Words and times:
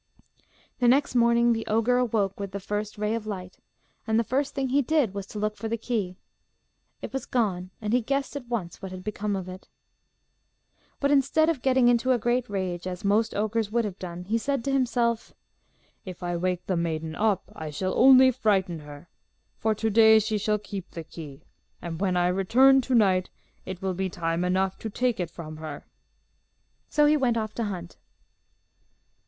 The 0.79 0.87
next 0.87 1.13
morning 1.13 1.53
the 1.53 1.63
ogre 1.67 1.99
awoke 1.99 2.39
with 2.39 2.53
the 2.53 2.59
first 2.59 2.97
ray 2.97 3.13
of 3.13 3.27
light, 3.27 3.59
and 4.07 4.19
the 4.19 4.23
first 4.23 4.55
thing 4.55 4.69
he 4.69 4.81
did 4.81 5.13
was 5.13 5.27
to 5.27 5.37
look 5.37 5.55
for 5.55 5.67
the 5.67 5.77
key. 5.77 6.17
It 7.03 7.13
was 7.13 7.27
gone, 7.27 7.69
and 7.79 7.93
he 7.93 8.01
guessed 8.01 8.35
at 8.35 8.47
once 8.47 8.81
what 8.81 8.91
had 8.91 9.03
become 9.03 9.35
of 9.35 9.47
it. 9.47 9.67
But 10.99 11.11
instead 11.11 11.49
of 11.49 11.61
getting 11.61 11.87
into 11.87 12.13
a 12.13 12.17
great 12.17 12.49
rage, 12.49 12.87
as 12.87 13.05
most 13.05 13.35
ogres 13.35 13.69
would 13.69 13.85
have 13.85 13.99
done, 13.99 14.23
he 14.23 14.39
said 14.39 14.63
to 14.63 14.71
himself, 14.71 15.35
'If 16.03 16.23
I 16.23 16.35
wake 16.35 16.65
the 16.65 16.75
maiden 16.75 17.13
up 17.13 17.43
I 17.55 17.69
shall 17.69 17.93
only 17.95 18.31
frighten 18.31 18.79
her. 18.79 19.07
For 19.59 19.75
to 19.75 19.89
day 19.91 20.17
she 20.17 20.39
shall 20.39 20.57
keep 20.57 20.89
the 20.89 21.03
key, 21.03 21.43
and 21.79 22.01
when 22.01 22.17
I 22.17 22.27
return 22.29 22.81
to 22.81 22.95
night 22.95 23.29
it 23.67 23.83
will 23.83 23.93
be 23.93 24.09
time 24.09 24.43
enough 24.43 24.79
to 24.79 24.89
take 24.89 25.19
it 25.19 25.29
from 25.29 25.57
her.' 25.57 25.85
So 26.89 27.05
he 27.05 27.17
went 27.17 27.37
off 27.37 27.53
to 27.53 27.65
hunt. 27.65 27.97